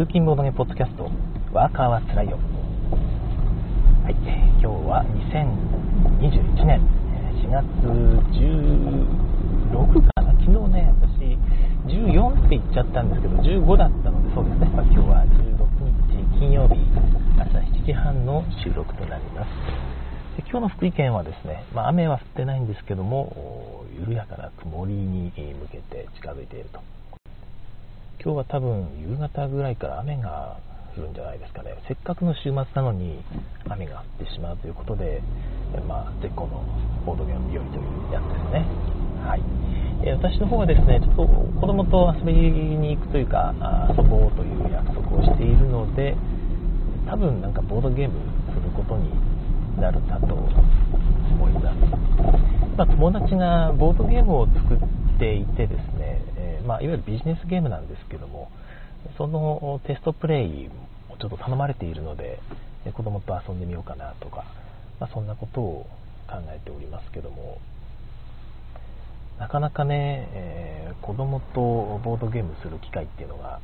[0.00, 1.10] 通勤ボードゲポッドキャスト
[1.52, 2.38] ワーカーはつらいよ。
[4.00, 4.16] はい
[4.56, 6.80] 今日は2021年
[7.44, 7.60] 4月
[8.32, 10.32] 16かな。
[10.40, 11.36] 昨日ね私
[11.84, 16.80] 14って言っちゃったんですけど15だったのでそうですね、まあ、今日は16日金曜日
[17.36, 19.48] 朝7時半の収録となります。
[20.40, 26.80] で今日の福井県はですね、まあ、雨は降ってないんですけども緩やかな曇りに向けて近づいていると。
[28.22, 30.58] 今日は多分夕方ぐらいから雨が
[30.94, 31.72] 降るんじゃないですかね。
[31.88, 33.24] せっかくの週末なのに
[33.66, 35.22] 雨が降ってしまうということで、
[35.88, 36.62] まあ、絶好の
[37.06, 38.66] ボードゲーム日和というやつですね。
[39.24, 39.80] はい。
[40.02, 41.26] え私の方はですねちょっと
[41.60, 43.54] 子供と遊びに行くというか
[43.88, 46.16] 遊ぼうという約束をしているので
[47.06, 49.10] 多分なんかボードゲームすることに
[49.78, 51.76] なるかと思います、
[52.76, 55.99] まあ、友達がボードゲームを作っていてですね
[56.70, 58.48] まあ、いわゆるビジネスゲームなんですけども
[59.18, 60.68] そのテストプレイ
[61.12, 62.38] をちょっと頼まれているので
[62.94, 64.44] 子供と遊んでみようかなとか、
[65.00, 65.86] まあ、そんなことを
[66.28, 67.58] 考えておりますけども
[69.40, 73.60] なかなかね、えー、子供とボードゲームする機会っていうのが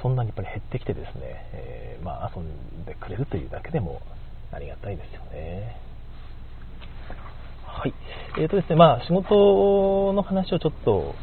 [0.00, 1.22] そんなにやっぱり減ってきてですね、
[1.54, 4.00] えー、まあ、遊んでくれるというだけでも
[4.52, 5.80] ありがたいですよね。
[7.66, 7.94] はい。
[8.38, 11.14] えーとですね、まあ、仕事の話をちょっと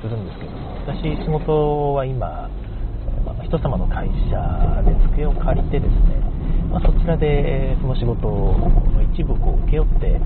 [0.00, 2.48] するんですけども私仕事は今、
[3.44, 6.18] 人様の会社で机を借りてですね、
[6.70, 10.20] まあ、そちらでその仕事の一部を請け負って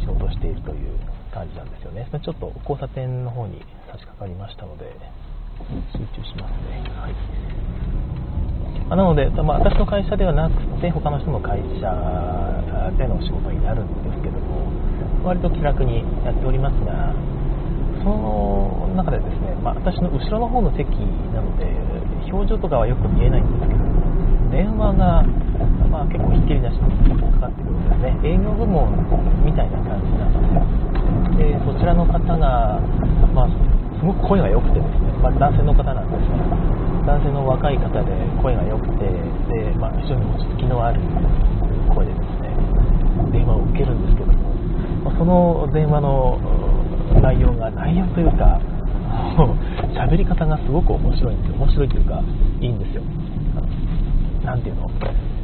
[0.00, 0.98] 仕事をしているという
[1.32, 2.08] 感じなんですよね。
[2.12, 4.92] ちょっと交差点の方に差し掛かりましたので
[5.92, 6.84] 集中しますね。
[6.96, 7.14] はい。
[8.90, 11.88] なので、まあ、私の会社ではなくて他の人の会社
[12.98, 14.68] での仕事になるんですけども
[15.24, 17.14] 割と気楽にやっておりますが
[18.02, 20.86] その中でですね、まあ、私の後ろの方の席
[21.34, 21.70] なので
[22.30, 23.82] 表情とかはよく見えないんですけど
[24.50, 25.22] 電話が、
[25.88, 28.20] まあ、結構ひっきりなしにかかってくるんですね。
[28.20, 28.92] 営業部門
[29.46, 32.78] みたいな感じなんででそちらの方が、
[33.32, 33.48] まあ、
[33.98, 38.12] すごく声が良くてですね、まあ、男性の方なんですが男性の若い方で
[38.42, 39.08] 声が良くて
[39.50, 41.00] で、まあ、非常に落ち着きのある
[41.94, 42.52] 声でですね
[43.32, 46.38] 電話を受けるんですけども、ま、その電話の
[47.20, 48.60] 内容が内容というか
[49.94, 52.22] 喋り方がすごく面白いんですよ面白いというか
[52.60, 53.02] いいんですよ。
[54.44, 54.90] 何ていうの？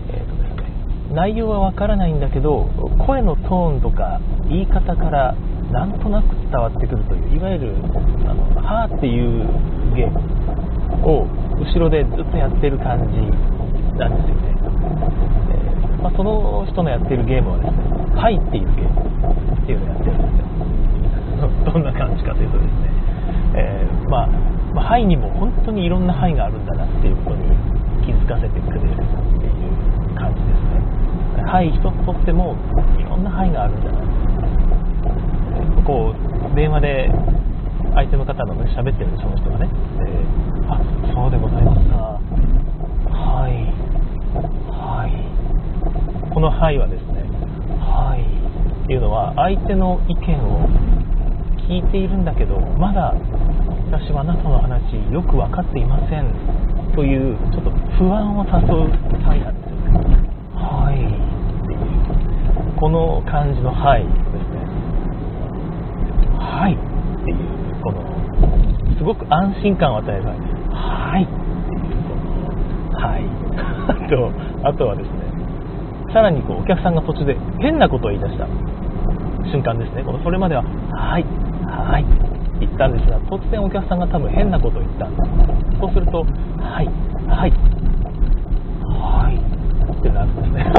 [0.08, 1.14] えっ、ー、とですね。
[1.14, 2.68] 内容はわからないんだけど
[3.06, 5.34] 声のトーンとか言い方から
[5.70, 7.74] なんとなく伝わってくるといういわゆる
[8.26, 9.46] あの「はー」っていう
[9.94, 10.18] ゲーム
[11.06, 11.26] を
[11.58, 13.14] 後ろでずっとやってる感じ
[13.98, 14.56] なんですよね、
[15.50, 17.76] えー、まあ、その人のやってるゲームはですね
[18.16, 20.67] 「はい」っていうゲームっていうのをやってるんですよ。
[21.64, 22.90] どんな感じかというとですね、
[23.54, 24.28] えー、まあ、
[24.74, 27.56] まあ、範囲にも本当にいろんな範囲があるんだなっていうことに
[28.04, 29.48] 気づかせてくれるってい
[30.08, 31.44] う感じですね。
[31.44, 32.56] 範囲一つとっても
[32.98, 33.98] いろんな範囲があるんだな
[35.84, 36.14] こ
[36.52, 37.10] う電話で
[37.94, 40.80] 相手の方のね喋ってるその人がね、えー、あ
[41.14, 42.20] そうでございますか。
[43.10, 43.88] はい。
[44.70, 46.32] はい。
[46.34, 47.24] この「はい」はですね
[47.80, 48.20] 「はい」
[48.84, 50.68] っていうのは相手の意見を
[51.68, 53.12] 聞いているんだけどまだ
[53.92, 56.32] 私はあなたの話よく分かっていません。
[56.96, 57.70] というちょっと
[58.00, 58.92] 不安を誘う
[59.22, 59.72] サイなんです。
[59.72, 60.96] よねはい。
[60.96, 64.64] っていうこの感じの「はい」ですね。
[66.40, 67.36] はいっていう
[67.82, 68.00] この
[68.96, 72.16] すごく安心感を与えるはいっていうこ
[72.96, 73.24] のはい。
[74.08, 74.32] と
[74.64, 75.12] あとはですね
[76.14, 78.46] さらにこうお客さんが途中で変なことを言い出した
[79.50, 80.02] 瞬間ですね。
[80.02, 81.47] このそれまでは「はい。
[81.68, 82.38] はい。
[82.60, 85.80] 言ったんですが突然お客さんが多分変なことを言ったんです。
[85.80, 86.24] そうすると
[86.58, 86.86] はい
[87.28, 87.52] はい
[88.82, 89.36] はい
[89.98, 90.72] ってなるんですね。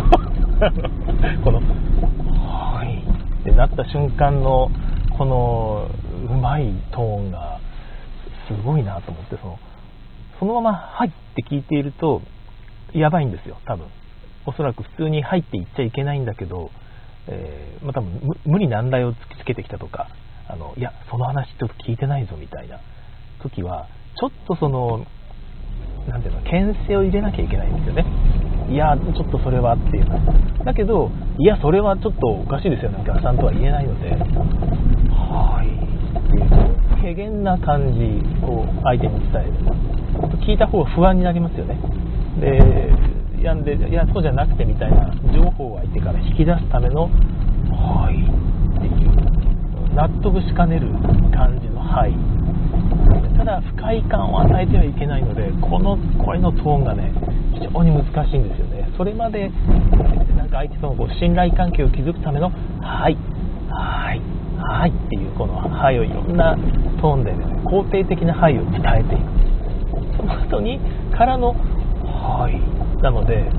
[1.43, 2.99] このはい
[3.41, 4.69] ってなった瞬間の
[5.17, 5.87] この
[6.29, 7.59] うまいトーンが
[8.47, 9.59] すごいなと思ってその
[10.39, 12.21] そのまま「はい」って聞いていると
[12.93, 13.85] やばいんですよ多分。
[14.45, 16.71] おそらく普通に「はい」って言っちゃいけないんだけど、
[17.27, 20.07] えー、まあ、多分無理難題を突きつけてきたとか
[20.49, 22.79] あのいやその話ちょっと聞いてないぞみたいな
[23.41, 23.87] 時は
[24.19, 25.05] ちょっとその
[26.09, 28.05] 何ていうの牽制を入れなきゃいけないんですよね。
[28.69, 30.05] いやちょっとそれはっていう
[30.65, 32.91] だけどいやそれはちょっとおかしいですよ。
[32.91, 34.09] ねお客さんとは言えないので。
[35.13, 35.69] はい。
[35.69, 39.53] っていう軽減な感じを相手に伝える。
[40.45, 41.77] 聞いた方が不安になりますよね。
[42.39, 42.91] で
[43.39, 47.09] いやでいやそうじゃなくてみたいな情報を相手から引き出すための
[47.71, 48.38] はい。
[49.99, 50.87] 納得しかねる
[51.35, 52.15] 感じの「はい」
[53.37, 57.11] ただ深快感を与えてはいけないのでこの声のトーンがね
[57.53, 58.87] 非常に難しいんですよね。
[58.95, 59.51] それまで
[60.37, 62.49] なんか相手とのこう信頼関係を築くための
[62.79, 63.17] 「はい
[63.69, 64.21] はい
[64.57, 66.57] はい」っていうこの「はい」をいろんな
[67.01, 69.23] トーンで、ね、肯定的な「はい」を伝えていく。
[70.15, 70.79] その後に
[71.11, 71.53] からの
[72.07, 72.55] 「はい」
[73.03, 73.51] なので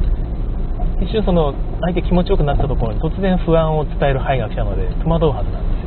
[1.03, 1.53] 一瞬その
[1.83, 5.80] 相手気持ちよくなったところに突然不安を伝える「はい」が来たので戸惑うはずなんです。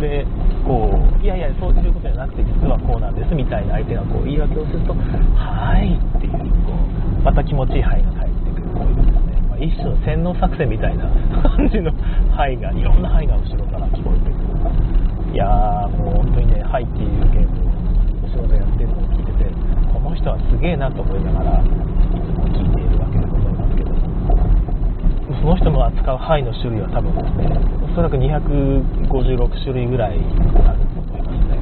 [0.00, 0.26] で
[0.64, 4.94] こういやいやそういうことじゃなくて実はこうなんですみたいな相手がこう言い訳をすると
[5.34, 6.32] 「はい」っていう
[6.64, 11.08] こうまた気持ちいい「はい」が返ってくるこういうですね、まあ、一種の洗脳作戦みたいな
[11.42, 11.92] 感じの
[12.30, 17.76] 「はい」がいろんな「はい」が後ろから聞こえてくるいやーもう本当にね「はい」っていうゲームを
[18.24, 19.50] お仕事やってるのを聞いてて
[19.92, 21.70] この人はすげえなと思いながらいつ
[22.36, 23.90] も聞いているわけでございますけど
[25.40, 27.48] その人の扱う「はい」の種類は多分ですね
[27.92, 31.58] おそらく256種類ぐらいあると思いますね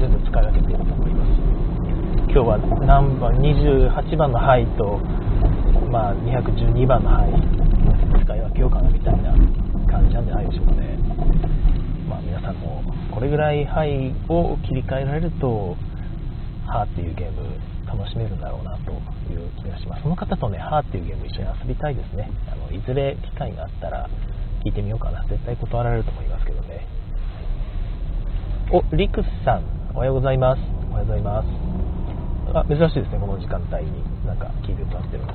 [0.00, 1.48] 全部使い分けていると思います
[2.30, 5.00] 今日は何番28番の「はい」と、
[5.90, 7.32] まあ、212番の「はい」
[8.24, 9.32] 使い分けようかなみたいな
[9.86, 10.98] 感じなんじゃないでしょうかね
[12.08, 15.76] まあ皆さんもこれぐらい「はい」を切り替えられると
[16.66, 17.44] 「は」っていうゲーム
[17.86, 19.17] 楽しめるんだろうなと。
[19.62, 20.02] 気がします。
[20.02, 22.30] その方とね「は」っていうゲーム一緒に遊びたいですね。
[22.50, 24.08] あのいずれ機会があったら
[24.64, 25.22] 聞いてみようかな。
[25.24, 26.86] 絶対断られると思いますけどね。
[28.70, 29.62] おリクスさん
[29.94, 30.60] おはようございます。
[30.90, 31.46] おはようございます。
[32.54, 34.02] あ珍しいですねこの時間帯に。
[34.26, 35.32] なんか聞いて歌ってるの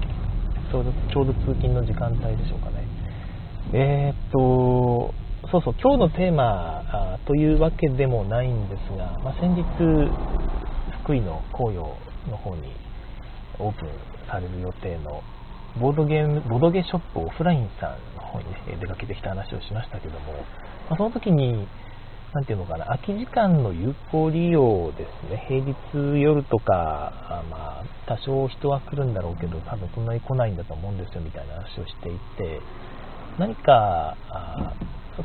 [0.71, 2.83] ちょうどちょうど通勤の時間帯でしょうかね。
[3.74, 5.13] えー、っと
[5.51, 9.63] そうそう今日のテーマというわけでもないんですが、まあ、先日
[11.04, 11.81] 福井の紅葉
[12.30, 12.71] の方に
[13.59, 13.89] オープン
[14.29, 15.21] される予定の
[15.79, 20.33] ボードゲームボードゲーショップオフラインさんの方に、ね、出かけてきた話をしましたけども、
[20.89, 21.67] まあ、その時に
[22.33, 25.45] 何ていうのかな空き時間の有効利用ですね。
[25.47, 32.59] 平日夜とかあまあ多少人は来るんだろうけど多分そんなに来ないんだと思うんですよみたいな話をしていて
[33.38, 34.73] 何かあ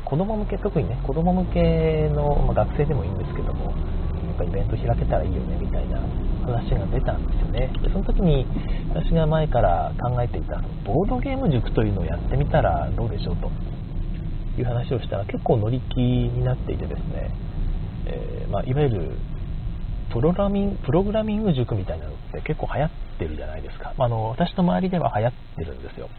[0.05, 3.73] 子供向け特にね子供向けの、まあ、学生でもいいんですけども
[4.39, 5.99] やっぱイベント開けたらいいよねみたいな
[6.45, 7.71] 話が出たんですよね。
[7.83, 8.45] でその時に
[8.89, 13.51] 私が前から考えていたボードゲーム塾というのをやってみたらどうでしょうと
[14.59, 17.31] いう話をしたら結構乗り気になっていてですね、
[18.07, 19.11] えー、まあ、いわゆる
[20.11, 26.09] プログラミングプログラミング塾みたいなのって結構流行ってるじゃないですか、まあ、あの私の周りでは流行ってるんですよ。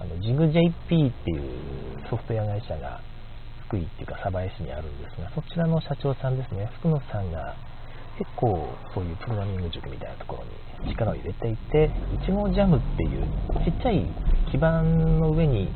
[0.00, 1.42] あの JIGJP っていう
[2.08, 3.00] ソフトウェア会社が
[3.68, 7.54] 福井っていうか鯖江市にあるんですがそちらの社長さんですね福野さんが
[8.18, 10.44] 結構そういうプログラミング塾みたいなところ
[10.82, 13.22] に力を入れていていちごジャムっていう
[13.62, 14.02] ちっちゃい
[14.50, 15.70] 基板の上に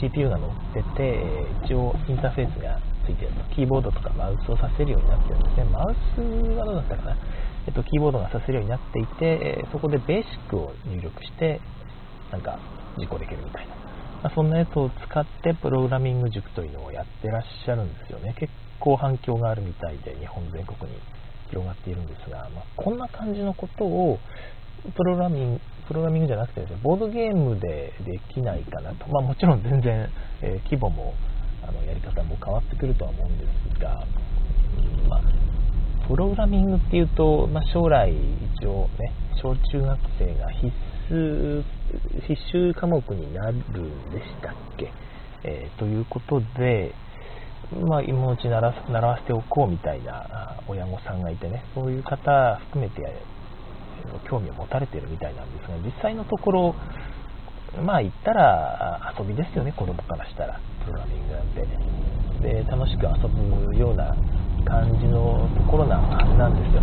[0.00, 1.22] CPU が乗ってて
[1.64, 3.54] 一応インターフェースがついてると。
[3.54, 5.64] キーボードとかマウスをさせるようになってるんですね。
[5.70, 6.20] マウス
[6.58, 7.16] はどうだったかな、
[7.68, 11.60] えっと、キーボードがさせるようになっていてそこでベーシックを入力して
[12.32, 12.58] なんか
[12.98, 13.75] 実行できるみたいな、
[14.26, 18.34] まあ、そんなやつを使ってプログラミング塾というのをやってらっしゃるんですよね。
[18.36, 20.98] 結構反響があるみたいで日本全国に
[21.48, 24.18] 広がっているんですが、まあ、こんな感じのことを
[24.96, 30.10] プログラミングプログラミングじゃなくてですねボードゲームでできないかなと、まあ、もちろん全然、
[30.42, 31.14] えー、規模も
[31.62, 33.44] あのやり方も変わってくるとは思うんで
[33.76, 33.94] すが、
[35.08, 43.60] まあ、プログラミングっていうと、まあ、将来一応ね小中学生が必須必修科目になるん
[44.10, 44.92] でしたっけ、
[45.44, 46.92] えー、ということで、
[47.86, 53.02] まあ、今のうち習わせておこうみたいな親御さんがいてねそういう方含めて
[54.28, 56.74] 興味を持たれてるみたいなんですが実際のところ
[57.84, 61.66] まあ言ったら遊びですよね子供からしたらプログラミングなんで
[62.42, 64.14] で楽しく遊ぶような
[64.64, 66.82] 感じのところなはずなんですよ。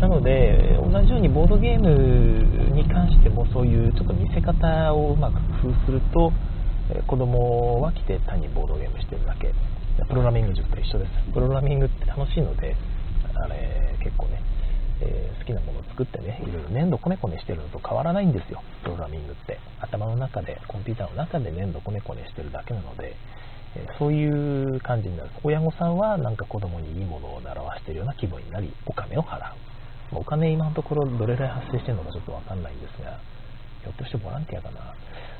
[0.00, 6.32] なので同じようにボードゲームに関してもそういうちょっと見せ方をうまく工夫すると
[7.06, 9.52] 子供は来て単にボードゲームしてるだけ。
[10.08, 11.32] プログラミング塾と一緒です。
[11.32, 12.76] プログラミングって楽しいので
[13.34, 14.42] あれ結構ね、
[15.00, 18.62] えー、好きなものを作ってねいろいろ粘土こねこねしてるのと変わらないんですよ。
[18.82, 19.58] プログラミングって。
[19.80, 23.16] 頭の中でコンピューターの中で粘土こねこねしてるだけなので、
[23.74, 25.30] えー、そういう感じになる。
[25.42, 29.40] 親御さんはなんか子供にいいものを習わしてるような気分になりお金を払う
[30.12, 33.18] お金今のところどれぐらい発生してるのかちょっとわかんないんですが
[33.82, 34.80] ひょっとしてボランティアかな。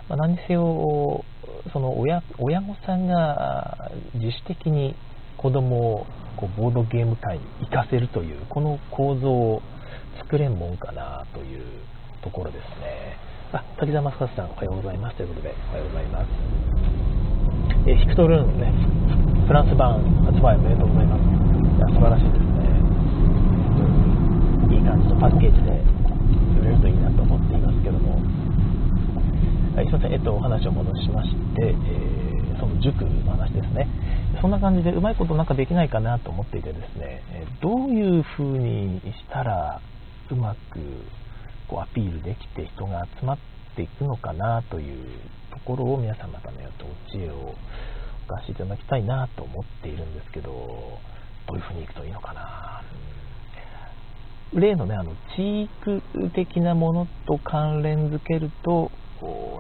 [0.08, 1.25] まあ、何にせよ
[1.73, 4.94] その親親御さんが自主的に
[5.37, 6.06] 子供を
[6.37, 9.62] こうボードゲーム界に行かせるというこの構造を
[10.23, 11.62] 作れんもんかなという
[12.23, 13.16] ところですね。
[13.52, 15.16] あ滝沢正和さんおはようございます。
[15.16, 16.26] ということでおはようございます。
[17.88, 18.73] えヒクトルーンね
[19.46, 21.23] フランス版発売おめでとうございます。
[21.23, 22.55] いや素晴らしいです。
[25.20, 25.70] パッケージで
[26.60, 28.16] 売れるといいなと思っていますけども、
[29.74, 33.88] はい、すいません、えっと、お話を戻しまして、えー、その塾の話ですね。
[34.40, 37.22] そんな感じでうまいことなんかできないかなと思っていてですね、
[37.62, 39.80] どういう風にしたら
[40.30, 40.58] うまく
[41.68, 43.38] こうアピールできて人が集まっ
[43.74, 45.06] ていくのかなという
[45.52, 47.54] ところを皆様方のよとお知恵を
[48.28, 52.75] お貸しいただきたいなと思っているんですけど、どういう風にいくといいのかな。
[54.54, 58.90] 例のね、あの、チーク的なものと関連づけると、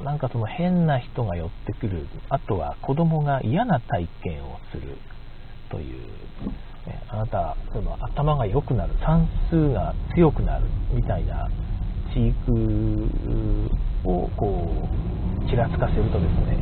[0.04, 4.98] なんかその変な人が寄ってくる、あとは子供が嫌な体験をする
[5.70, 6.00] という、
[6.86, 11.48] ね、あなたその頭が良くなる、算数が強くなるみたいな
[12.12, 14.88] チークをこ
[15.44, 16.58] うちらつかせるとですね、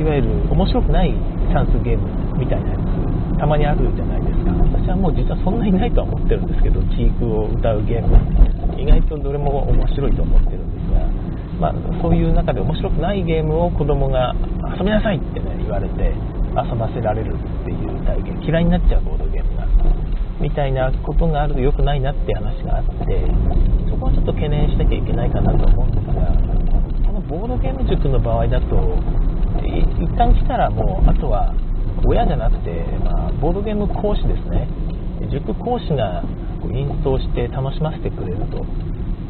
[0.00, 1.14] いわゆる面白くない
[1.52, 4.23] 算数ゲームみたいなやつ、たまにあるじゃない。
[4.44, 8.16] 私はもう実はそんなにないとは思ってるんですけど、チークを歌うゲーム、
[8.80, 14.34] 意外とどれも面白いと思ってるんですが、まあ、そういう中で面白くないゲームを子供が
[14.76, 16.12] 遊びなさいってね言われて
[16.54, 19.66] 遊ばせられるっていう体験嫌いになっちゃうボードゲームが
[20.40, 23.24] みたいなことがあると良くないなって話があって
[23.88, 26.26] そこはちょっと懸念しなきゃいけないかなと思うんですが
[27.06, 28.98] このボードゲーム塾の場合だと
[29.64, 31.54] 一旦来たらもうあとは
[32.06, 34.68] 親じゃなくて、まあ、ボードゲーム講師ですね
[35.30, 36.22] 塾講師が
[36.72, 38.64] インストをして楽しませてくれると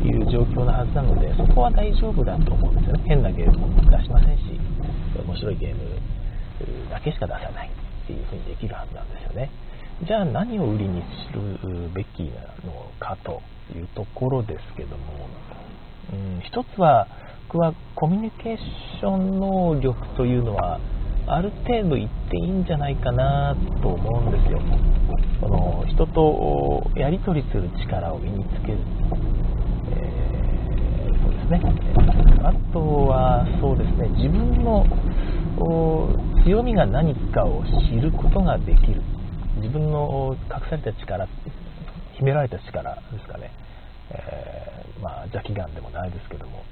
[0.07, 3.03] いう状況なはずなので、そこは大丈夫だと思うんですよね。
[3.07, 4.43] 変なゲームも出しませんし、
[5.17, 5.81] 面白いゲーム
[6.91, 9.51] だけしか出さないっていう風にできるはずなんですよね。
[10.07, 11.03] じゃあ何を売りに
[11.33, 13.41] するべきなのかと
[13.75, 15.05] いうところですけども、
[16.13, 17.07] うん、一つは、
[17.49, 20.81] 僕はコミュニケーション能力というのは、
[21.27, 24.61] ある程度言っていいんじゃないかなと思うんですよ。
[25.41, 28.79] その人とやり取りする力を身につける
[29.91, 31.61] え、そうですね。
[32.43, 34.87] あとは、そうですね、自分の
[36.45, 39.03] 強みが何かを知ることができる。
[39.57, 41.29] 自分の隠された力、
[42.15, 43.51] 秘められた力ですかね。
[44.11, 46.63] えー、まあ、邪気眼でもないですけども、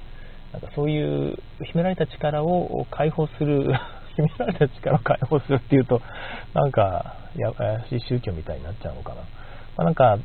[0.52, 3.72] なんかそういう秘められた力を解放する、
[4.16, 6.00] 秘められた力を解放するっていうと、
[6.54, 9.16] なんか、や怪しい宗教みたいになっちゃうのかな。
[9.16, 9.26] ま
[9.78, 10.18] あ、なんか、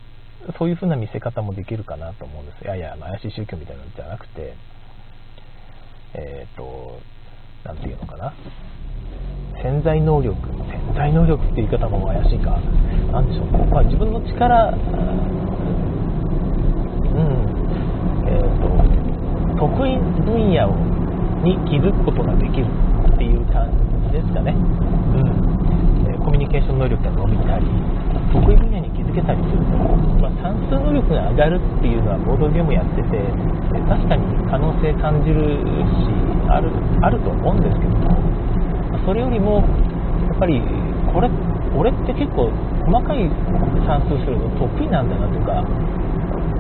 [0.57, 2.63] そういう風な見せ方もできるかなと思うんです。
[2.63, 4.53] いやいや、怪しい宗教みたいなのじゃなくて、
[6.13, 6.99] えっ、ー、と、
[7.65, 8.33] なんていうのかな。
[9.61, 12.51] 潜在能力、潜在能力って言い方も怪しいか。
[13.11, 13.65] なんでしょうね。
[13.71, 14.77] まあ、自分の力、うん、
[18.27, 18.69] えっ、ー、と、
[19.57, 20.75] 得意分野を
[21.43, 22.65] に気づくことができる
[23.17, 23.65] っていう感
[24.13, 24.53] じですかね。
[24.53, 26.05] うん。
[26.05, 27.65] えコミュニケーション能力が伸びたり、
[28.29, 29.73] 得意分野に気づけたりすると、
[30.21, 33.17] まあ、算数能力が上がるっていうのはボードゲームやってて
[33.89, 36.13] 確かに可能性感じるし
[36.51, 36.69] ある
[37.01, 38.13] あると思うんですけども
[39.05, 39.63] それよりも
[40.29, 40.61] やっぱり
[41.09, 41.29] これ
[41.73, 42.51] 俺って結構
[42.85, 43.25] 細かい
[43.87, 45.63] 算数するの得意なんだなとか、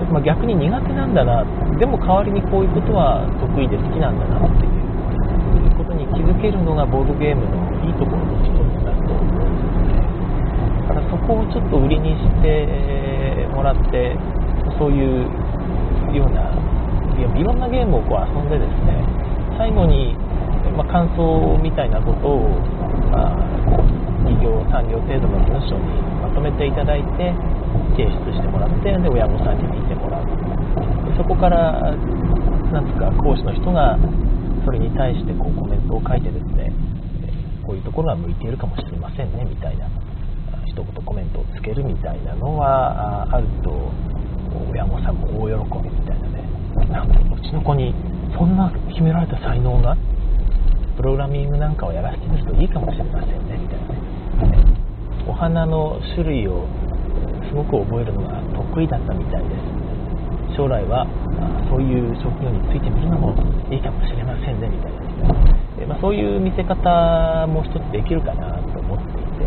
[0.09, 1.43] まあ、逆に苦手なんだな
[1.77, 4.76] でも代わりにこういうことは得意で好きなんだなっていう
[5.77, 10.17] ことに気づけるのがボードゲームのいいところの一つだと思うんですね。
[10.87, 14.15] からそこをちょっと売りにしてもらって
[14.79, 15.27] そういう
[16.15, 16.49] ような
[17.17, 19.03] いろんなゲームをこう遊んでですね
[19.57, 20.15] 最後に、
[20.77, 22.61] まあ、感想みたいなことを、
[23.09, 23.41] まあ、
[24.25, 27.33] 2行3行程度の文章にまとめていただいて
[27.97, 30.25] 提出してもらってで親御さんに見てもらう
[31.17, 31.91] そこから
[32.71, 33.97] なんつか講師の人が
[34.67, 36.67] それに対してこうコメントを書いてですね
[37.23, 39.87] えこういうところが向いているかもしれませんねみたいな
[40.67, 43.71] 一言コメントをつけるみたいなのはあると
[44.69, 46.43] 親御さんも大喜びみたいなね
[46.91, 47.95] なんかうちの子に
[48.37, 49.95] そんな秘められた才能が
[50.97, 54.65] プログラミングなんかをやらせてみるといいかもしれませんねみたいなね。
[55.25, 56.67] お花の種類を
[57.47, 59.76] すごく覚えるのが得意だったみたいです。
[60.57, 61.05] 将来は
[61.69, 63.37] そういう職業についてみるのも
[63.69, 65.05] いいかもしれませんねみたいな。
[65.77, 69.45] で、まあ、そういう見せ方も一つできるかなと思っていて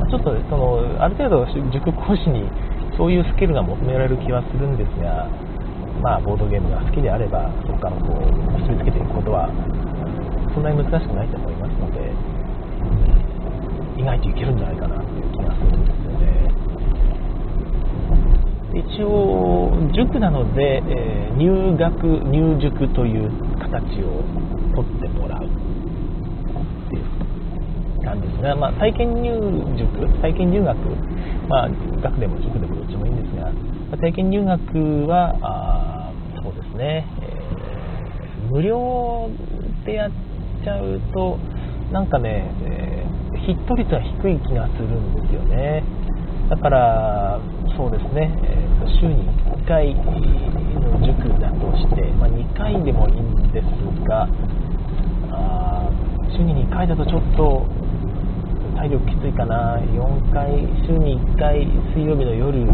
[0.00, 2.48] まちょっとそのある程度塾講師に
[2.96, 5.28] そういうスキルが求められる気はするんですが、
[6.00, 8.24] まあ、ボードゲームが好きであればそこからこう
[8.64, 9.52] 結びつけていくことは
[10.56, 12.08] そんなに難しくないと思いますので
[14.00, 15.91] 意外といけるんじゃないかなっていう気がするんです。
[18.74, 24.24] 一応塾なので、えー、入学入塾という形を
[24.74, 25.44] 取ってもらう。
[25.44, 27.32] っていう
[28.04, 29.32] なんですが、まあ、体験入
[29.78, 30.76] 塾、体験入学、
[31.48, 31.68] まあ、
[32.02, 33.52] 学でも塾でもどっちもいいんですが、
[33.90, 36.12] ま、体験入学は、あ
[36.42, 39.28] そうですね、えー、無料
[39.86, 40.10] でやっ
[40.64, 41.38] ちゃうと、
[41.92, 45.84] なんかね、えー、ヒット率が低い気がするんですよね。
[46.50, 47.40] だから、
[47.76, 49.24] そうですね、えー、と週に
[49.64, 53.64] 1回の塾だとして、まあ、2回でもいいんです
[54.06, 54.28] が、
[55.30, 55.88] あ
[56.30, 57.66] 週に2回だとちょっと
[58.76, 60.52] 体力きついかな、4回、
[60.84, 62.66] 週に1回、水曜日の夜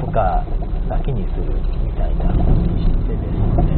[0.00, 0.44] とか
[0.88, 1.52] だけにする
[1.84, 3.74] みたいな風にしてですね、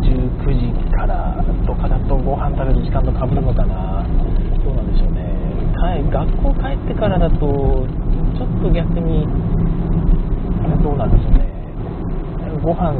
[0.00, 4.06] 19時からとかだとご飯食べる時間とかぶるのかな、
[4.64, 5.51] どうなんでしょうね、
[5.82, 9.26] 学校帰ってからだと、ちょっと逆に、
[10.82, 11.48] どうなんでしょうね、
[12.62, 12.94] ご飯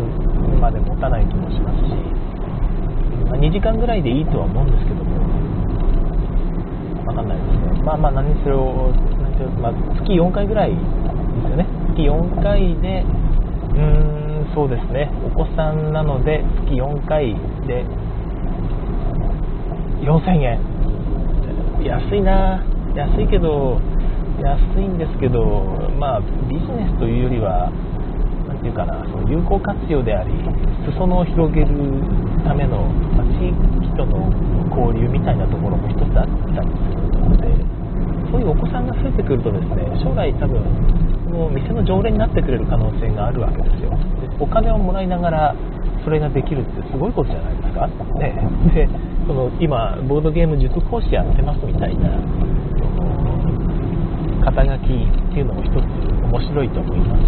[0.60, 1.90] まで持たない気もしますし、
[3.30, 5.10] まあ2時間ぐらいでいいとは思うんですけども、
[7.06, 7.82] わかんないですね。
[7.82, 11.66] まあまあ何しろ、何しろまあ、月4回ぐらいですよね。
[11.94, 15.10] 月4回で、うーん、そうですね。
[15.24, 17.34] お子さんなので、月4回
[17.66, 17.84] で、
[20.02, 20.71] 4000円。
[21.84, 22.62] 安いな
[22.94, 23.80] 安いけど、
[24.40, 25.64] 安いんですけど、
[25.98, 27.72] まあ、ビジネスというよりは、
[28.48, 30.32] 何ていうかな、その有効活用であり、
[30.84, 31.72] 裾野を広げる
[32.44, 32.84] ための、
[33.16, 34.28] まあ、地域との
[34.68, 37.48] 交流みたいなところも一つあったりするので、
[38.30, 40.60] そういうお子さんが増えてくるとですね、将来多分、
[41.32, 43.90] もう店の常連になってくれる可能性があるわけですよ。
[44.20, 45.56] でお金をもらいながら、
[46.04, 47.88] それができるってすごいことじゃないですか。
[48.18, 48.34] ね、
[48.74, 48.88] で
[49.32, 52.10] その今、ボードゲーム塾講師やってますみたいな、
[54.44, 55.74] 肩書きっていうのも一つ
[56.20, 57.26] 面白いと思いますし、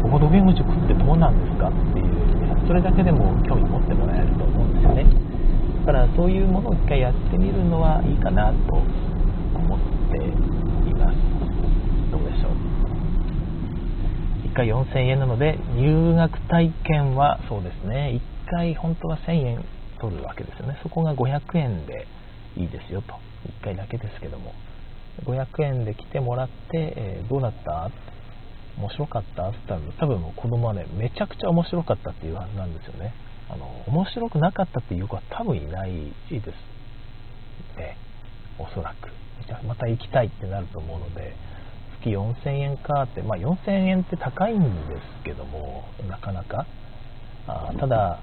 [0.00, 2.06] ボードゲーム塾ってどうなんですかっていう、
[2.66, 5.04] それだけでも興味持ってもらえると思うんですよね。
[5.84, 9.78] だからそういうものを一回やってみるのはいいかなと思っ
[10.10, 11.16] ています。
[12.10, 12.52] どうでしょう。
[14.48, 19.64] 1回4000円なので、入学体験はそうですね、1回本当は1000円
[20.10, 20.78] 取るわけですよね。
[20.82, 22.06] そこが500円で
[22.56, 23.14] いいですよと。
[23.60, 24.52] 1回だけですけども。
[25.26, 26.52] 500円で来てもらって、
[26.96, 27.90] えー、どうだった？
[28.76, 29.48] 面白かった？
[29.48, 33.14] って言ったら多分もう子供はねめちゃくちゃ面白かったっていうはずなんですよね
[33.48, 35.92] あの面白くなかったっていう子は多分いない
[36.30, 36.46] です
[37.78, 37.96] ね
[38.58, 39.08] おそらく
[39.66, 41.36] また行きたいってなると思うので
[42.00, 46.66] 月4000円かってまあ4000円って高いんですけどもなかなか
[47.46, 48.18] あただ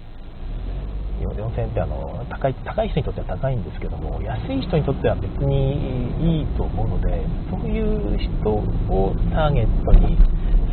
[1.28, 10.18] 4000円ってあの高い高い人にとっては高いんですけども安い人にとっては別にいいと思うのでそういう人をターゲットに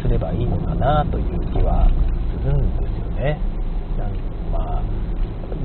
[0.03, 1.91] すればいいのかなという気は
[2.33, 3.41] するんですよね。
[3.99, 4.15] なん
[4.53, 4.83] まあ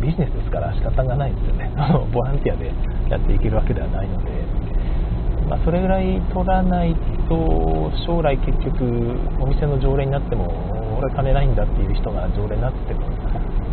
[0.01, 1.71] ビジネスですから仕方がないですよね。
[2.11, 2.71] ボランティアで
[3.09, 4.31] やっていけるわけではないので、
[5.47, 6.95] まあ、それぐらい取らない
[7.29, 10.51] と将来結局お店の常連になっても
[10.97, 13.01] 俺は金ないんだっていう人が常連になっても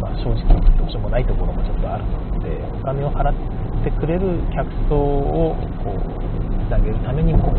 [0.00, 0.48] まあ、正直
[0.80, 6.00] どうしようもないところもちょっとあるのでお金を払ってくれる客層をこう
[6.66, 7.52] つなげるためにも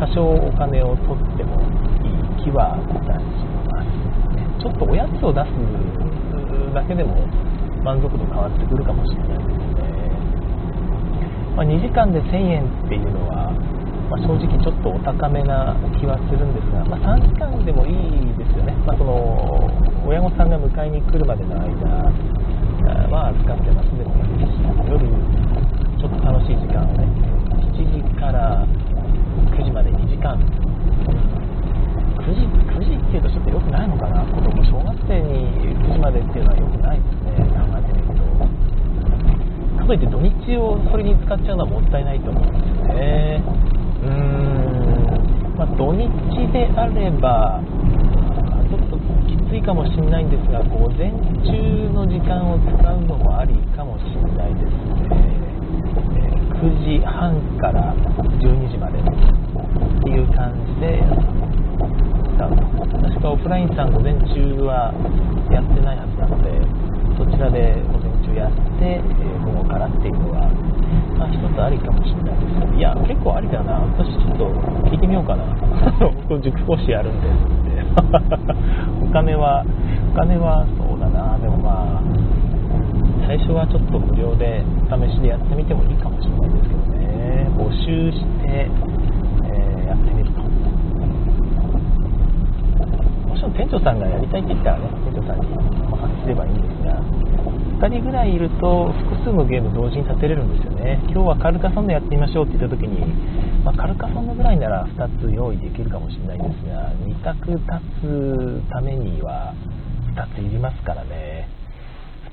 [0.00, 1.60] 多少お金を取っても
[2.00, 3.24] いい気はいたし
[3.68, 3.92] ます、
[4.32, 7.26] ね、ちょっとおやつを出すだけでも
[7.84, 9.92] 満足度変わってくるかもしれないですね、
[11.54, 13.52] まあ、2時間で1000円っていうのは
[14.08, 19.68] まあ、正直ちょっとお高めな気はするんですが、まあ、3時間でもいいですよね、まあ、その
[20.08, 22.08] 親御さんが迎えに来るまでの間
[23.12, 24.16] は預かってますでも、
[24.88, 25.04] 夜、
[26.00, 27.04] ちょっと楽しい時間をね、
[27.76, 28.64] 7時から
[29.52, 30.40] 9時まで2時間、
[32.16, 35.52] 9時 ,9 時っていうとちょっと良くないのかな、子供小学生に
[35.84, 38.28] 9時までっていうのは良くないですね、考えてみると。
[39.78, 43.67] かといって土日をそれに使っちゃうのはもったいないと思うんですよね。
[44.02, 46.08] うーん、まあ、土日
[46.52, 47.60] であれば、
[48.68, 51.10] ちょっときついかもしれないんですが、午前
[51.42, 54.72] 中の時間を使うのもありかもしれないです
[55.08, 55.38] ね。
[56.58, 59.02] 9時半から12時までっ
[60.02, 61.02] ていう感じで
[62.36, 62.62] 使うと。
[63.02, 64.92] 確かオフラインさん午前中は
[65.50, 66.50] やってないはずなので、
[67.16, 69.00] そちらで午前中やって、
[69.44, 70.50] 午後からっていうのは、
[71.18, 74.50] まあ、一つありかもしれないですけど、いや、結構ありだな、私ちょっと
[74.90, 75.44] 聞いてみようかな、
[76.28, 77.28] 僕、塾講師やるんで。
[77.28, 77.82] って、
[79.02, 79.64] お金は、
[80.14, 82.02] お金はそうだな、でもまあ、
[83.26, 88.70] 最初はちょっと無料で試しでやってみてもいいかもしれないですけどね、募集して、
[89.44, 90.40] えー、やってみると。
[93.28, 95.46] もちろん店長さんがやりたいって言ったらね、店長さんに
[95.92, 97.02] お任せすればいいんですが、
[97.78, 100.98] 2人ぐらいいると複数のゲーム同時に立てれるんですよね。
[101.04, 103.06] 今日はカルカソンヌやってみましょうって言った時に、
[103.62, 107.62] まあ、カルカソンヌぐらいなら2つ用意できるかもしれないんですが2択立
[108.02, 109.54] つためには
[110.12, 111.48] 2ついりますからね。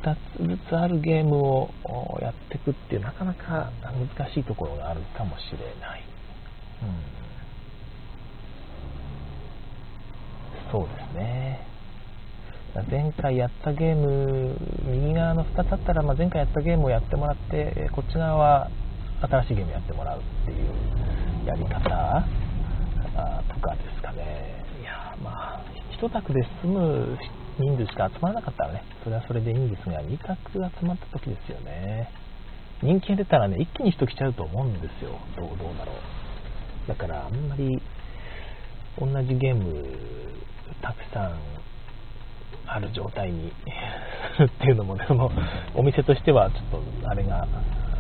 [0.02, 1.70] 2つずつあるゲームを
[2.22, 6.04] やっていくっていうなかなか難しいところがあるかもしれない、
[6.84, 6.86] う
[10.70, 11.75] ん、そうですね。
[12.84, 18.70] 前回やったゲーム右側の2つあったら、まあ、前回やったゲームをやってもらってこっち側は
[19.22, 21.80] 新しいゲームやってもらうっていうやり方
[23.54, 24.66] とかですかね。
[24.82, 25.66] いやまあ
[25.98, 27.18] 1択で済む
[27.58, 32.10] 人数しか集まらなかったらねそれはそれでいいんですが2択集まった時ですよね。
[32.84, 35.12] 人気が出たらね一気に人来ちゃうと思うんですよ。
[35.38, 36.88] どうどうだろう。
[36.90, 37.82] だからあんまり
[39.00, 39.86] 同じゲーム
[40.82, 41.40] たくさん
[42.68, 43.52] ある状態に
[44.44, 45.32] っていうのもね、その
[45.76, 47.46] お店としてはちょっとあれが、あ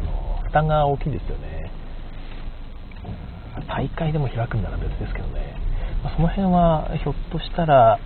[0.02, 1.70] の負担が大きいですよね。
[3.68, 5.56] 大会でも開くんなら別ですけどね、
[6.04, 8.00] まその辺はひょっとしたら、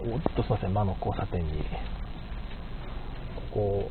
[0.00, 1.64] おっとすいません、魔の交差点に、
[3.52, 3.90] こ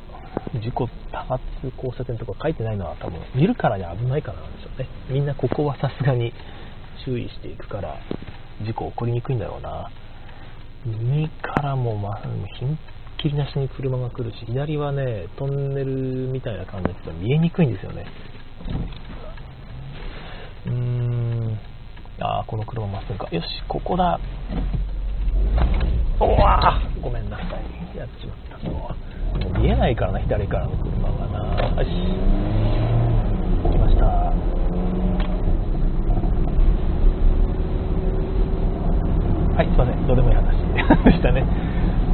[0.60, 1.42] 事故多発
[1.76, 4.88] 交差点とか書いてないのは多分見るからに危ないからなんでしょうね。
[5.08, 6.32] みんなここはさすがに
[7.04, 7.96] 注意していくから
[8.62, 9.90] 事故起こりにくいんだろうな。
[10.86, 12.22] 右からも、まあ、
[12.58, 12.78] ひん
[13.18, 18.06] きりなしに車が来るし、左はね、トンネルみたいな感じで見えにくいんですよね。
[20.66, 21.58] うーん、
[22.20, 23.28] あこの車まっすぐか。
[23.30, 24.20] よし、ここだ。
[26.20, 27.42] おわごめんなさ
[27.94, 27.98] い。
[27.98, 28.68] やっちまった。
[28.68, 28.90] も
[29.58, 31.38] う見えないからな、左からの車がな。
[31.82, 31.90] よし。
[33.70, 34.06] 来ました。
[39.56, 40.55] はい、すいません、どうでもいい話
[41.06, 41.46] でしたね。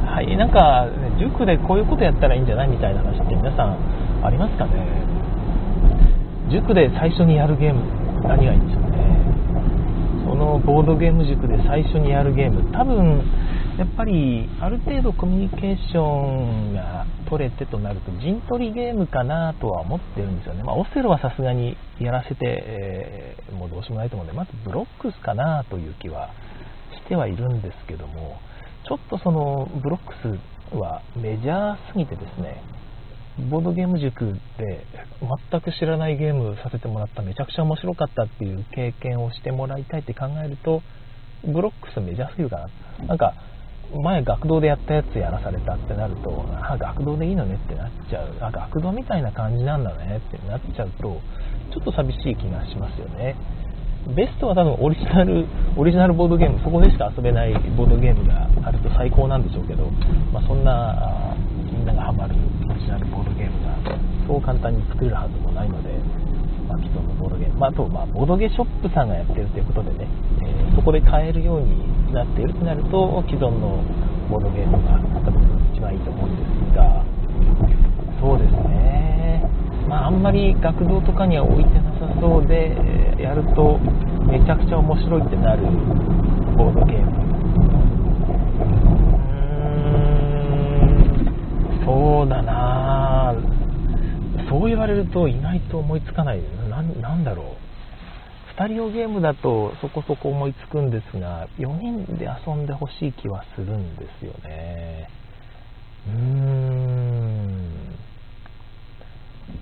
[0.05, 3.77] はい、なんか、ね、塾でこういうことやったらいいんじゃないみたいな話って皆さん
[4.23, 4.71] ありますかね？
[6.51, 7.81] 塾で最初にやるゲーム、
[8.23, 8.97] 何がいいんでしょうね。
[10.23, 13.23] そのボードゲーム塾で最初にやるゲーム、多分、
[13.77, 26.29] やっぱりある程度コミュニケーションが取れてとなると陣取りゲームかなとは思ってるんですよね、まあ、オセロはさすがにやらせて、えー、もうどうしようもないと思うのでまずブロックスかなという気は
[27.03, 28.37] してはいるんですけども、
[28.87, 32.61] ちょっとそのブロックスはメジャーすぎてですね、
[33.49, 34.85] ボードゲーム塾で
[35.51, 40.81] 全く知らないゲームさせてもらっためちゃくちゃ面白かったっていう経験をしてもらいたいって考えると
[41.45, 42.57] ブロックスメジャーすぎるか
[42.99, 43.05] な。
[43.07, 43.33] なんか
[44.03, 48.37] 前学童でやったやつやらされたってなるとあ学童でいいのねってなっちゃう。
[48.41, 51.21] あ学童みたいな感じなんだねってなっちゃうと
[51.73, 53.35] ちょっと寂しい気がしますよね。
[54.11, 59.89] ベストは多分オリジナル、オリジナルボードゲーム、そこでしか遊べないボードゲームがあると最高なんでしょうけど、
[60.31, 61.35] まあ、そんな
[61.71, 62.35] みんながハマる
[62.69, 63.79] オリジナルボードゲームが
[64.27, 65.89] そう簡単に作れるはずもないので、
[66.67, 70.07] まあ、既存のボードゲーム、まあ、あと、まあ、ボードゲーショップさんがやってるということでね、
[70.43, 73.79] えー、そこで買えるようになっているとなると、既存の
[74.29, 75.39] ボードゲームが多分
[75.73, 77.05] 一番いいと思うんですが、
[78.19, 79.12] そうですね。
[79.93, 82.75] まあ、あんまり学童とかには置いてなさそうで、
[83.21, 83.77] やると
[84.25, 85.61] めちゃくちゃ面白いってなる
[86.57, 87.05] ボードゲーム。
[87.05, 93.35] うーん、そうだな
[94.49, 96.41] そう言われると意外と思いつかない。
[96.67, 97.45] ななんだろう。
[98.59, 105.07] 2人用ゲームだとそこそこ思いつくんですが、4人で遊んでほしい気はするんですよね。
[106.07, 106.13] うー
[106.71, 106.72] ん。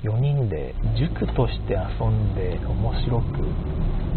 [0.03, 3.25] 4人で塾として遊んで面白く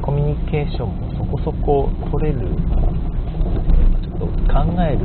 [0.02, 5.04] コミュニケーションもそこそこ取れるちょっと考える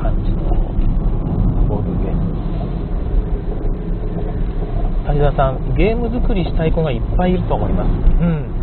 [0.00, 0.38] 感じの
[1.68, 2.34] ボードゲーム。
[5.06, 7.88] 谷田さんゲーム作りしたい子がいっぱいいると思います。
[7.88, 8.54] うん。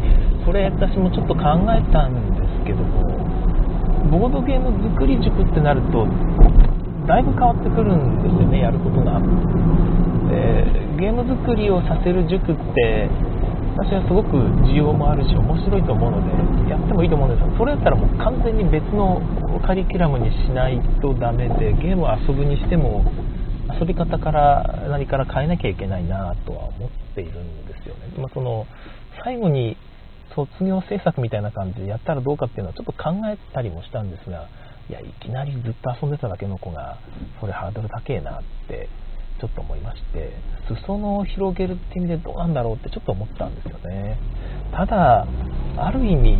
[0.46, 3.06] それ私もちょっと考えたんですけども
[4.10, 6.08] ボードゲーム作り塾ってなると
[7.06, 9.22] だいぶ変わってくるんですよねやることが
[10.32, 10.64] で
[10.98, 13.10] ゲーム作りをさせる塾って
[13.76, 14.36] 私はすごく
[14.72, 16.24] 需要もあるし面白いと思うの
[16.64, 17.52] でやってもいいと思うんですよ。
[17.58, 19.20] それだったらもう完全に別の
[19.66, 23.04] カリキュラムにしないとダメでゲームを遊ぶにしても
[23.80, 28.68] 遊び方から何から変えなきゃいけないなとは思っているんですよね、まあ、その
[29.24, 29.78] 最後に
[30.36, 34.48] 卒業制作みたいな感じでやったらどうかっていうのはちょっと考えたりもしたんですが
[34.90, 36.98] いやいきなりずっと遊んでただけの子が
[37.40, 38.90] それハードル高えなって
[39.42, 40.30] ちょっと思いまして
[40.86, 44.20] 裾野を広げるって意味でどうなんだろうってちょっと思ったんですよね。
[44.72, 45.26] ただ
[45.78, 46.38] ある意味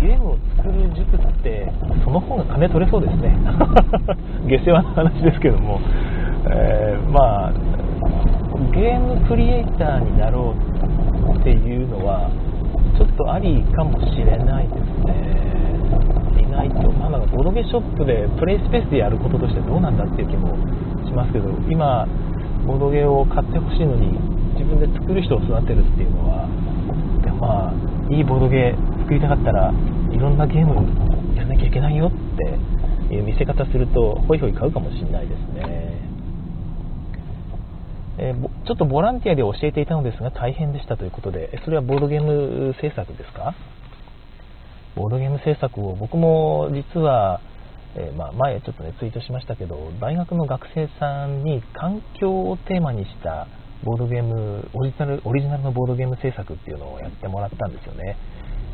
[0.00, 1.70] ゲームを作る塾って
[2.04, 3.36] その方が金取れそうですね。
[4.48, 5.78] 下世話な話ですけども、
[6.50, 7.52] えー、まあ
[8.72, 10.54] ゲームクリエイターになろ
[11.34, 12.30] うっていうのは
[12.96, 15.48] ちょっとありかもしれないですね。
[16.40, 20.56] 意外となんだかボドゲショップでプレイスペースでやることとしてどうなんだっていう気も
[21.08, 22.06] しますけど今
[22.66, 24.12] ボードゲーを買ってほしいのに
[24.54, 26.46] 自分で作る人を育てるっていうのは
[27.24, 27.74] でまあ
[28.12, 29.72] いいボードゲー作りたかったら
[30.12, 30.84] いろんなゲーム
[31.34, 32.12] やらなきゃいけないよっ
[33.08, 35.64] ていう見せ方するとホイホイ買うかもしれないですね、
[38.18, 43.54] えー、ちょっとボランティアで教えていたのですが大変でしたということでそれはボードゲーム制作ですか？
[44.96, 47.40] ボードゲーム制作を僕も実は
[47.96, 53.48] えー、まあ、前ちょっとねツイートしましたけど大学の学生さんに環境をテーマにした
[53.84, 58.16] ボードゲームオリジナルオリジナルのボードゲーム制作っていうのをやってもらったんですよね。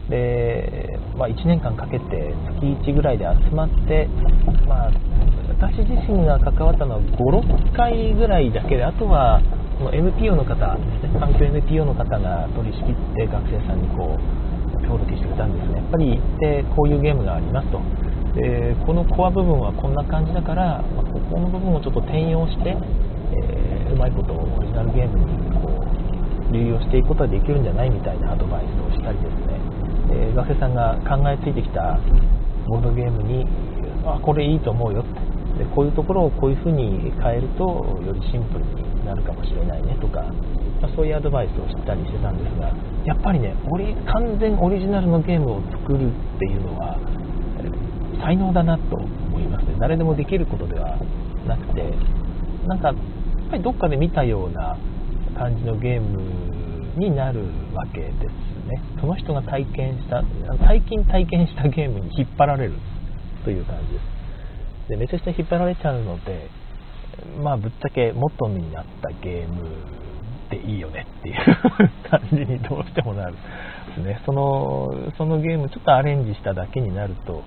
[0.08, 4.06] で、まあ、1年間かけて月1ぐらいで集まって、
[4.66, 4.92] まあ、
[5.48, 9.40] 私自身が関わったのは56回ぐらいだけであとは
[9.78, 10.76] この NPO の方
[11.18, 15.76] 環境 NPO の方が取り仕切って学生さんにこう協力してくれたんですね。
[15.76, 17.80] やっぱり行ってこういうゲームがありますと。
[18.34, 25.70] でこのコア部分はこんな感じだから、まあ、ここの部分をちょっと転用して、えー、うまいことオリジナルゲームにこ
[26.50, 29.60] う流用していくことができるんじゃないみたいなアドバイスをしたりですね、
[30.10, 31.98] えー、学生さんが考えついてきた
[32.66, 33.46] ボードゲームに
[34.04, 35.34] あこれいいと思うよって。
[35.58, 37.62] でこういうところをこういう風に変えると
[38.02, 40.22] よりシンプルになるかもしれないねとか、
[40.82, 42.74] まあ、そういうアドバイスをしたりしてたんですが
[43.06, 46.98] やっぱりねオリ完全オリジナルのゲームを作るっていうのは
[48.24, 50.96] 才能だなと思いますね誰でもできることでは
[51.46, 51.92] なくて
[52.66, 52.96] なんかやっ
[53.50, 54.78] ぱりどっかで見たような
[55.36, 57.40] 感じのゲームになる
[57.74, 58.14] わけです
[58.68, 58.80] ね。
[59.00, 60.22] その人が体験した
[60.64, 62.74] 最近体験したゲームに引っ張られる
[63.44, 64.88] という感じです。
[64.88, 66.48] でめちゃくちゃ引っ張られちゃうので
[67.42, 69.68] まあぶっちゃけ元になったゲーム
[70.50, 71.36] でいいよねっていう
[72.08, 73.34] 感じにどうしてもなる
[73.88, 74.20] ですね。
[74.24, 77.42] そのそのゲームちょっとアレンジしただけになると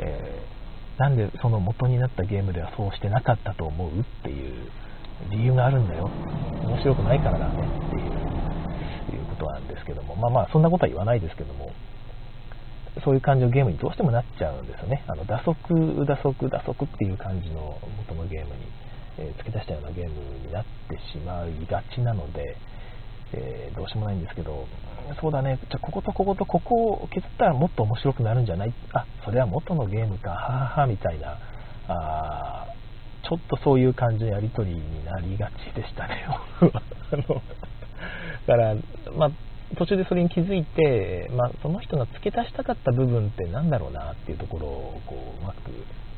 [0.00, 4.70] えー、なんでその元になったゲームではそうしてなかったと思うっていう
[5.30, 6.10] 理由があるんだよ。
[6.64, 10.16] 面白くないからだねっていういうことなんですけども。
[10.16, 11.72] まあまあそんなことは言わないですけども。
[13.04, 15.04] そういう感じのゲームにどうしてもなっちゃうんですよね。
[15.06, 15.54] あの打足
[16.04, 18.66] 打足打足っていう感じの元のゲームに、
[19.18, 20.14] えー、付け足したようなゲーム
[20.46, 22.56] になってしまいがちなので、
[23.32, 24.66] えー、どうしようもないんですけど
[25.20, 28.74] そうだね、じゃこことこことここを削ったらもっと面白くなるんじゃない？
[28.92, 31.36] あ、それは元のゲームか、はははみたいな、
[31.88, 32.66] あ
[33.28, 36.26] ちょっとそういう感じのやり取りになりがちでしたね。
[37.12, 37.22] あの
[38.46, 38.74] だから、
[39.16, 39.30] まあ、
[39.76, 45.70] 途中でそれに気づいて、まあ、その人が付け足したかった部分って何だろうなっていうところをこううまく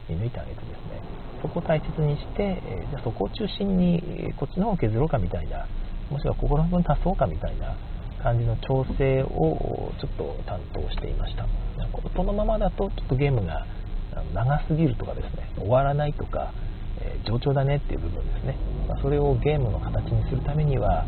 [0.09, 1.01] 見抜いてあげてですね。
[1.41, 5.67] そこを大切にして、えじゃあそこを中心にこっちの方を削ろうかみたいな
[6.13, 7.75] もしくはここの部分足そうかみたいな
[8.23, 11.47] 感じの調整をちょっと担当していました。
[12.15, 13.67] このままだとちょっとゲームが
[14.35, 16.53] 長すぎるとかですね終わらないとか、
[17.01, 18.57] えー、上調だねっていう部分ですね、
[18.89, 21.07] まあ、それをゲームの形にするためには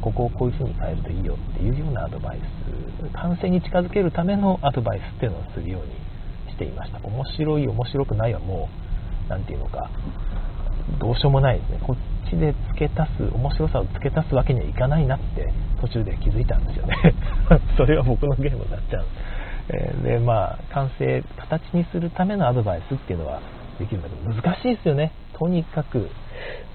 [0.00, 7.00] ここをこういう風に変えるといいよっていうようなアドバイス完成に近づけるためのアドバイスっていうのをするようにしていました。
[7.02, 8.68] 面白い面白くないはも
[9.26, 9.90] う何て言うのか
[11.00, 11.80] どうしようもないですね。
[11.82, 16.96] こっちで付け足す面白さを付け足すわけにはいかないなって途中で気づいたんですよね。
[17.76, 19.04] それは僕のゲームになっちゃう、
[19.68, 23.40] えー、でまあ完成形にするためのアドバイスっていうのは
[23.78, 25.12] できるんだけど難しいですよね。
[25.38, 26.10] とにかく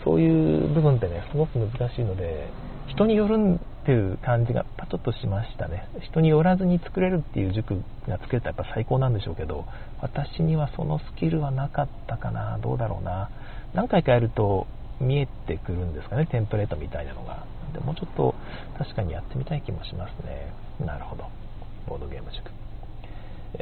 [0.03, 2.47] そういう部分ってねすごく難しいので
[2.87, 5.87] 人によるっていう感じがちょっとしましたね。
[6.01, 9.65] 人によらずに作れるっていう塾が作れたらやっぱ最高なんでしょうけど
[10.01, 12.57] 私にはそのスキルはなかったかな。
[12.59, 13.29] どうだろうな。
[13.73, 14.67] 何回かやると
[14.99, 17.45] 見えてくるんですかねテンプレートみたいなのが。
[17.73, 18.35] でもうちょっと
[18.77, 20.53] 確かにやってみたい気もしますね。
[20.85, 21.25] なるほど。
[21.87, 22.51] ボードゲーム塾。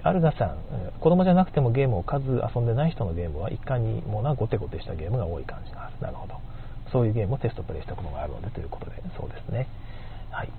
[0.04, 0.58] アルガさん
[1.00, 5.95] 子供じゃなくてもゲームを数遊んでない人のゲームはいかにもなゴテゴテしたゲームが多い感じがある。
[6.02, 6.36] なるほど。
[6.91, 9.67] そういうゲームをテストプレイしたことがあるのでということでそうですね。
[10.32, 10.50] はい。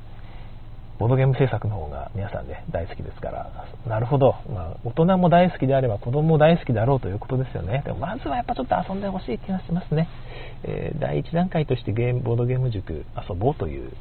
[0.99, 7.83] ボードゲーム制作の方が皆さんね、大好きですから、なるほど、まあ、大人も大好きであれば子供も大好きだろうということですよね。
[7.87, 10.09] でもまずはやっぱちょっと遊んでほしい気がしますね。
[10.65, 13.93] えー、第1段階としてゲームボードゲーム塾遊ぼうという、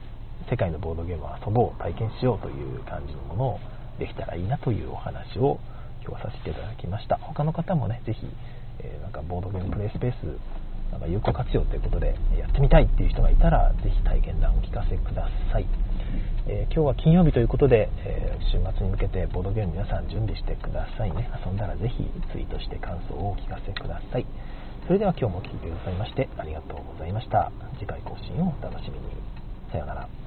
[0.49, 3.59] 世界のボードゲームを遊ぼう、体験しようという感じのものを
[3.99, 5.59] できたらいいなというお話を
[6.01, 7.17] 今日はさせていただきました。
[7.21, 8.25] 他の方もね、ぜひ、
[8.79, 10.39] えー、なんかボードゲームプレイスペース
[10.91, 15.65] なんか有効活用ということでやってみたいっていう人がいたら、ぜひ体験談をお聞かせください。
[16.49, 21.29] えー、今日は金曜日ということで、えー、週末に向けてボードゲーム皆さん準備してくださいね。
[21.45, 24.25] 遊んだらぜひツイートして感想をお聞かせください。
[24.87, 27.51] それでは今日も聴いてくださいましてありがとうございました。
[27.79, 28.97] 次回更新をお楽しみに。
[29.73, 30.17] さようなら。